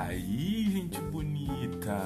[0.00, 1.96] aí, gente bonita?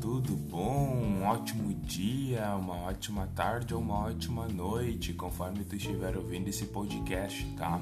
[0.00, 0.94] Tudo bom?
[0.94, 6.66] Um ótimo dia, uma ótima tarde ou uma ótima noite, conforme tu estiver ouvindo esse
[6.66, 7.80] podcast, tá?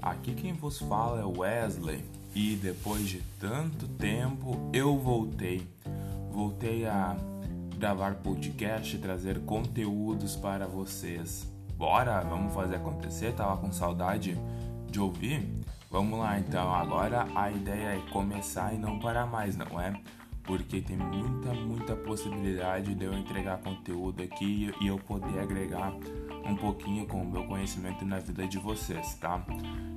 [0.00, 2.02] Aqui quem vos fala é Wesley
[2.34, 5.66] e depois de tanto tempo eu voltei.
[6.30, 7.16] Voltei a
[7.76, 11.46] gravar podcast e trazer conteúdos para vocês.
[11.76, 13.34] Bora, vamos fazer acontecer?
[13.34, 14.38] Tava com saudade
[14.90, 15.46] de ouvir?
[15.96, 19.98] Vamos lá então, agora a ideia é começar e não parar mais, não é?
[20.46, 25.92] Porque tem muita, muita possibilidade de eu entregar conteúdo aqui e eu poder agregar
[26.44, 29.44] um pouquinho com o meu conhecimento na vida de vocês, tá?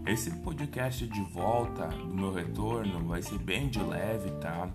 [0.08, 4.68] Esse podcast de volta do meu retorno vai ser bem de leve, tá?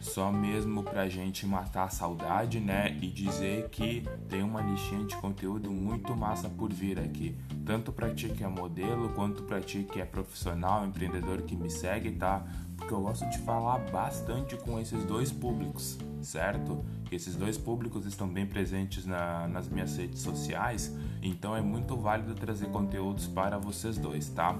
[0.00, 2.98] Só mesmo pra gente matar a saudade, né?
[3.00, 7.36] E dizer que tem uma listinha de conteúdo muito massa por vir aqui.
[7.64, 11.70] Tanto pra ti que é modelo, quanto pra ti que é profissional, empreendedor que me
[11.70, 12.44] segue, tá?
[12.82, 16.84] porque eu gosto de falar bastante com esses dois públicos, certo?
[17.10, 22.34] Esses dois públicos estão bem presentes na, nas minhas redes sociais, então é muito válido
[22.34, 24.58] trazer conteúdos para vocês dois, tá?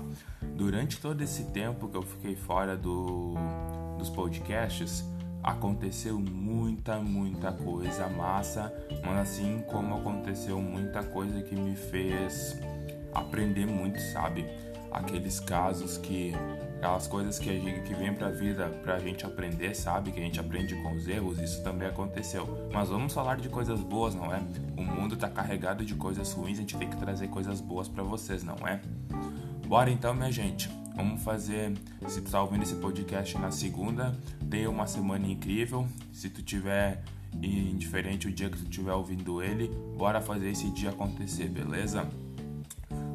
[0.55, 3.35] Durante todo esse tempo que eu fiquei fora do,
[3.99, 5.03] dos podcasts,
[5.43, 8.73] aconteceu muita, muita coisa massa,
[9.05, 12.57] mas assim como aconteceu muita coisa que me fez
[13.15, 14.47] aprender muito, sabe?
[14.91, 16.35] Aqueles casos que
[16.83, 20.11] aquelas coisas que, a gente, que vem pra vida pra gente aprender, sabe?
[20.11, 22.69] Que a gente aprende com os erros, isso também aconteceu.
[22.73, 24.43] Mas vamos falar de coisas boas, não é?
[24.77, 28.03] O mundo tá carregado de coisas ruins, a gente tem que trazer coisas boas para
[28.03, 28.81] vocês, não é?
[29.65, 30.69] Bora então, minha gente.
[30.97, 31.73] Vamos fazer.
[32.09, 34.13] Se tu tá ouvindo esse podcast na segunda,
[34.51, 35.87] tenha uma semana incrível.
[36.13, 37.05] Se tu tiver
[37.41, 42.09] indiferente o dia que tu estiver ouvindo ele, bora fazer esse dia acontecer, beleza?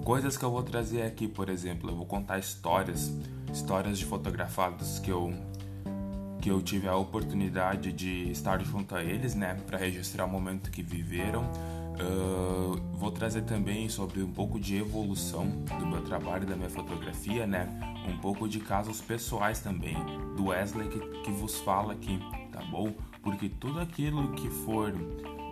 [0.08, 3.12] Coisas que eu vou trazer aqui, por exemplo, eu vou contar histórias
[3.52, 5.34] histórias de fotografados que eu
[6.42, 10.72] que eu tive a oportunidade de estar junto a eles, né, para registrar o momento
[10.72, 11.44] que viveram.
[12.00, 15.46] Uh, vou trazer também sobre um pouco de evolução
[15.78, 17.68] do meu trabalho, da minha fotografia, né,
[18.08, 19.98] um pouco de casos pessoais também
[20.38, 22.18] do Wesley que, que vos fala aqui,
[22.54, 22.94] tá bom?
[23.22, 24.94] Porque tudo aquilo que for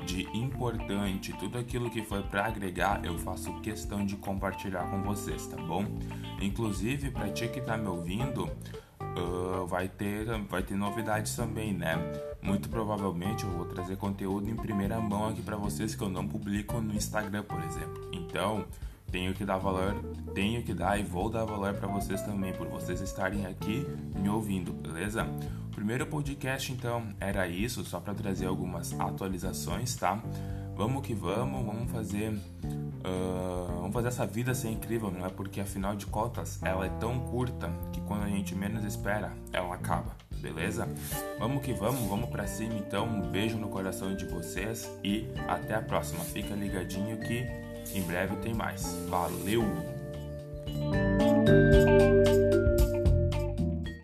[0.05, 5.47] de importante, tudo aquilo que foi para agregar, eu faço questão de compartilhar com vocês,
[5.47, 5.85] tá bom?
[6.39, 11.95] Inclusive, para ti que tá me ouvindo, uh, vai ter vai ter novidades também, né?
[12.41, 16.27] Muito provavelmente eu vou trazer conteúdo em primeira mão aqui para vocês que eu não
[16.27, 18.07] publico no Instagram, por exemplo.
[18.11, 18.65] Então,
[19.15, 19.95] tenho que dar valor,
[20.33, 24.27] tenho que dar e vou dar valor para vocês também, por vocês estarem aqui me
[24.27, 25.23] ouvindo, beleza?
[25.67, 30.21] O primeiro podcast então era isso, só para trazer algumas atualizações, tá?
[30.75, 35.29] Vamos que vamos, vamos fazer, uh, vamos fazer essa vida ser incrível, não é?
[35.29, 39.75] Porque afinal de contas ela é tão curta que quando a gente menos espera, ela
[39.75, 40.11] acaba,
[40.41, 40.89] beleza?
[41.39, 43.07] Vamos que vamos, vamos para cima então.
[43.07, 46.21] Um beijo no coração de vocês e até a próxima.
[46.25, 47.47] Fica ligadinho que
[47.93, 48.95] em breve tem mais.
[49.07, 49.63] Valeu!